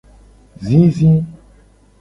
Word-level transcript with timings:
Zizi. 0.65 1.13